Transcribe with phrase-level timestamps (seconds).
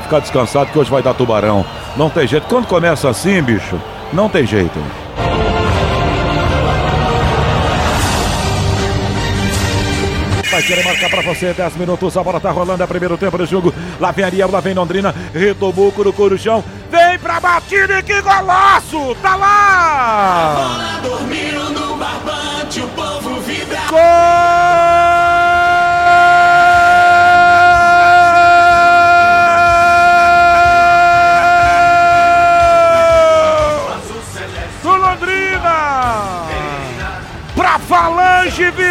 [0.00, 1.64] Pode ficar descansado que hoje vai dar tubarão.
[1.94, 2.46] Não tem jeito.
[2.46, 3.78] Quando começa assim, bicho,
[4.12, 4.78] não tem jeito.
[10.50, 12.16] Vai querer marcar pra você 10 minutos.
[12.16, 12.82] A bola tá rolando.
[12.82, 13.74] É primeiro tempo do jogo.
[14.00, 15.14] Lá vem Ariel, lá vem Londrina.
[15.34, 16.64] Retomou o Coruchão.
[16.90, 19.14] Vem pra batida e que golaço!
[19.22, 20.96] Tá lá!
[20.96, 22.49] A bola no barbante,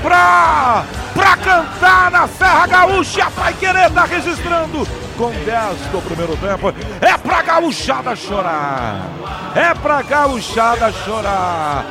[0.00, 0.86] Vibrar!
[1.14, 3.24] Pra cantar na Serra Gaúcha!
[3.24, 6.74] A Pai Querer tá registrando com 10 do primeiro tempo.
[7.00, 9.02] É pra gauchada chorar!
[9.54, 11.84] É pra gauchada chorar!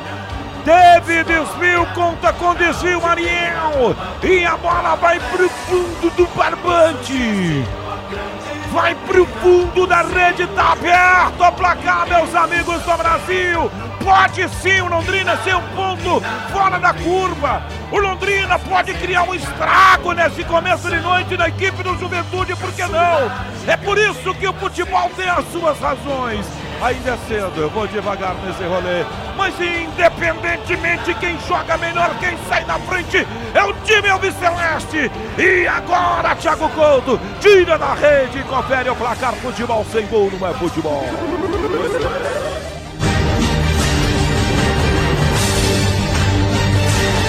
[0.66, 3.96] Teve desvio, conta com desvio, Ariel!
[4.24, 7.64] E a bola vai pro fundo do barbante!
[8.72, 13.72] Vai pro fundo da rede, tá aberto o placar, meus amigos do Brasil!
[14.10, 16.20] Pode sim o Londrina ser um ponto
[16.52, 17.62] fora da curva!
[17.92, 22.74] O Londrina pode criar um estrago nesse começo de noite da equipe do Juventude, por
[22.74, 23.32] que não?
[23.68, 26.44] É por isso que o futebol tem as suas razões.
[26.82, 29.06] Ainda é cedo, eu vou devagar nesse rolê.
[29.38, 35.12] Mas independentemente quem joga melhor, quem sai na frente é o time Albiceleste.
[35.38, 39.34] E agora, Thiago Couto, tira da rede e confere o placar.
[39.36, 41.06] Futebol sem gol não é futebol.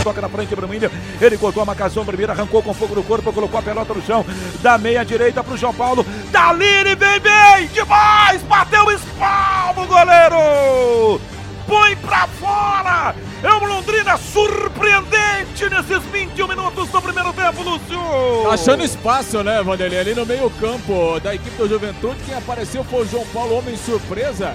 [0.03, 0.91] Toca na frente, Bruminho.
[1.21, 4.25] Ele cortou a marcação primeiro, arrancou com fogo no corpo, colocou a pelota no chão.
[4.62, 6.05] Da meia direita pro João Paulo.
[6.31, 8.43] Dali ele vem bem demais.
[8.43, 11.21] Bateu o espalmo, goleiro.
[11.66, 13.15] Põe pra fora.
[13.43, 18.50] É um Londrina surpreendente nesses 21 minutos do primeiro tempo, Lúcio.
[18.50, 20.00] Achando espaço, né, Vanderlei?
[20.00, 24.55] Ali no meio-campo da equipe do Juventude, quem apareceu foi o João Paulo, homem surpresa.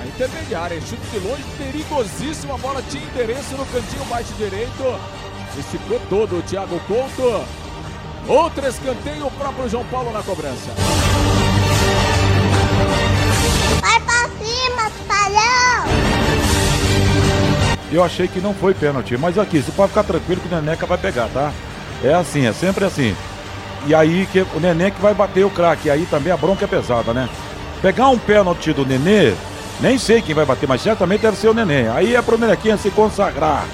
[0.00, 2.54] A intermediária, chute de longe, perigosíssimo.
[2.54, 4.98] A bola tinha endereço no cantinho baixo direito.
[5.54, 7.44] Se ficou todo o Thiago Couto.
[8.26, 10.70] Outro escanteio, o próprio João Paulo na cobrança.
[13.80, 15.84] Vai pra cima, tubarão!
[17.92, 20.86] Eu achei que não foi pênalti, mas aqui, você pode ficar tranquilo que o Neneca
[20.86, 21.52] vai pegar, tá?
[22.02, 23.14] É assim, é sempre assim.
[23.86, 26.68] E aí que o Nenê que vai bater o craque, aí também a bronca é
[26.68, 27.28] pesada, né?
[27.82, 29.34] Pegar um pênalti do Nenê,
[29.80, 31.88] nem sei quem vai bater, mas certamente deve ser o Nenê.
[31.88, 33.64] Aí é pro Nenequinha se consagrar.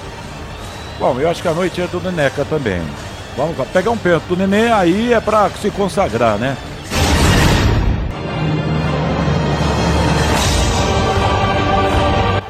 [0.99, 2.81] Bom, eu acho que a noite é do Neneca também.
[3.35, 6.57] Vamos lá, pegar um pênalti do Nenê, aí é pra se consagrar, né?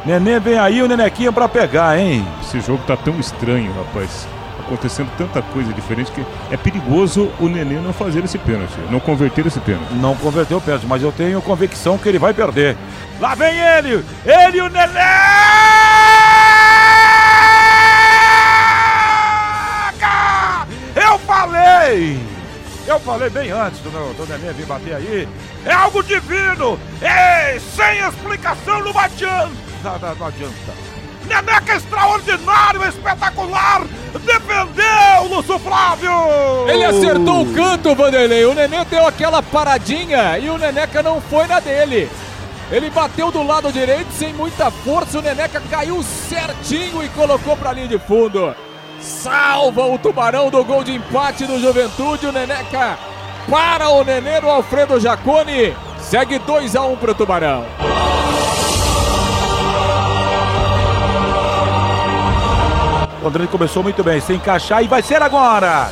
[0.05, 2.25] Nenê vem aí, o Nenequinha pra pegar, hein?
[2.41, 4.25] Esse jogo tá tão estranho, rapaz.
[4.67, 9.45] Acontecendo tanta coisa diferente que é perigoso o Nenê não fazer esse pênalti, não converter
[9.45, 9.93] esse pênalti.
[9.93, 12.75] Não converteu o pênalti, mas eu tenho convicção que ele vai perder.
[13.17, 14.03] Lá vem ele!
[14.25, 14.67] Ele o!
[20.95, 22.19] Eu falei!
[22.85, 25.29] Eu falei bem antes do, meu, do Nenê vir bater aí.
[25.65, 26.77] É algo divino!
[27.73, 29.49] Sem explicação não adianta!
[29.81, 30.73] Não, não adianta.
[31.25, 33.83] Neneca extraordinário, espetacular!
[34.13, 36.11] Defendeu, Lúcio Flávio!
[36.67, 38.45] Ele acertou o canto, Vanderlei.
[38.45, 42.09] O Nenê deu aquela paradinha e o Neneca não foi na dele.
[42.71, 45.19] Ele bateu do lado direito sem muita força.
[45.19, 48.55] O Neneca caiu certinho e colocou pra linha de fundo.
[48.99, 52.27] Salva o tubarão do gol de empate do Juventude.
[52.27, 52.97] O Neneca
[53.49, 55.75] para o Nenê do Alfredo Jacone.
[55.99, 57.65] Segue 2 a 1 um pro Tubarão.
[63.27, 65.91] Londrina começou muito bem, se encaixar e vai ser agora.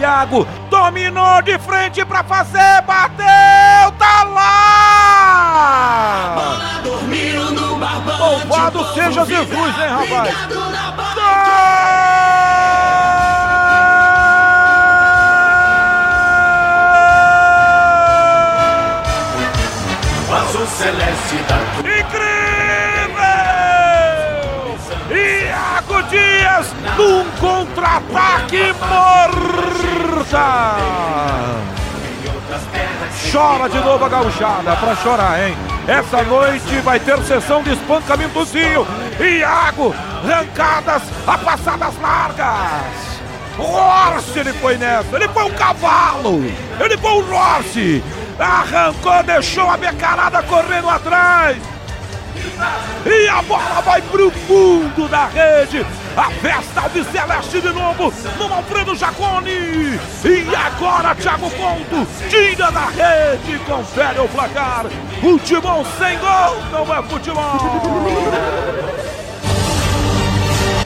[0.00, 5.66] Iago dominou de frente pra fazer, bateu, tá lá!
[8.18, 9.26] Louvado seja.
[9.26, 10.34] Jesus, hein, rapaz?
[20.32, 21.58] Azul celeste da
[26.56, 30.76] Dias num contra-ataque morta!
[33.30, 35.56] Chora de novo a gauchada, pra chorar, hein?
[35.86, 38.86] Essa noite vai ter sessão de espancamentozinho.
[39.20, 39.94] Iago,
[40.24, 43.20] arrancadas a passadas largas.
[43.58, 46.42] Orsi ele foi nessa, ele foi um cavalo,
[46.80, 48.02] ele foi um Orsi.
[48.38, 51.58] Arrancou, deixou a becarada correndo atrás.
[53.04, 55.84] E a bola vai pro fundo da rede.
[56.16, 59.50] A festa Celeste de novo no Alfredo Jacone.
[60.24, 64.86] E agora Thiago Conto tira da rede, confere o placar.
[65.20, 67.58] Futebol sem gol não é futebol.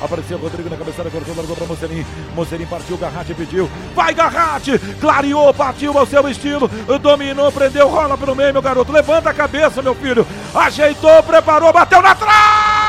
[0.01, 2.07] Apareceu Rodrigo na cabeçada, cortou, largou para Mocerim.
[2.35, 3.71] Mocerim partiu, Garratti pediu.
[3.95, 4.79] Vai Garratti!
[5.01, 6.69] Clareou, partiu ao seu estilo.
[7.01, 8.91] Dominou, prendeu, rola pelo meio, meu garoto.
[8.91, 10.27] Levanta a cabeça, meu filho.
[10.55, 12.80] Ajeitou, preparou, bateu na trave!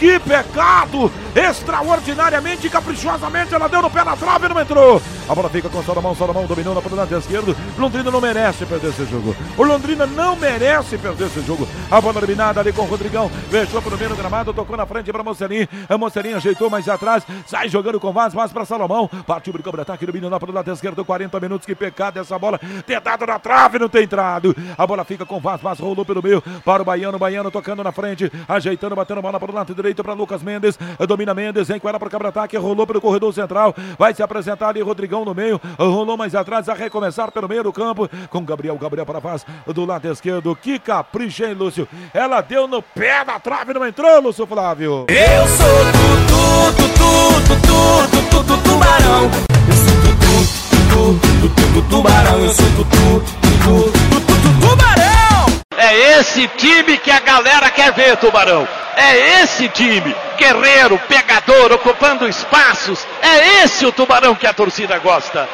[0.00, 1.12] Que pecado!
[1.34, 5.00] extraordinariamente, caprichosamente, ela deu no pé na trave e não entrou.
[5.28, 7.54] A bola fica com Salomão, Salomão dominou na ponta esquerda.
[7.78, 9.36] Londrina não merece perder esse jogo.
[9.56, 11.68] O Londrina não merece perder esse jogo.
[11.90, 15.12] A bola eliminada ali com o Rodrigão, fechou pro meio do gramado, tocou na frente
[15.12, 15.68] para Mocerim.
[15.88, 19.08] A Mocerim ajeitou mais atrás, sai jogando com Vaz, Vaz para Salomão.
[19.26, 22.58] Partiu, brincou para ataque, domina na ponta esquerda, 40 minutos, que pecado essa bola.
[22.86, 24.54] Ter dado na trave, não tem entrado.
[24.76, 27.92] A bola fica com Vaz, Vaz rolou pelo meio para o Baiano, Baiano tocando na
[27.92, 30.78] frente, ajeitando, batendo a bola para o lado direito para Lucas Mendes.
[31.06, 31.68] Domina Mendes.
[31.68, 35.24] Vem com ela para o cabra-ataque, rolou pelo corredor central, vai se apresentar ali Rodrigão
[35.24, 39.20] no meio, rolou mais atrás, a recomeçar pelo meio do campo, com Gabriel, Gabriel para
[39.20, 41.88] faz do lado esquerdo, que capricha, hein, Lúcio?
[42.12, 45.06] Ela deu no pé da trave, não entrou, Lúcio Flávio?
[45.08, 47.89] Eu sou tudo, tudo, tudo, tudo,
[56.30, 58.66] esse time que a galera quer ver, Tubarão.
[58.96, 63.04] É esse time, guerreiro, pegador, ocupando espaços.
[63.20, 65.48] É esse o Tubarão que a torcida gosta.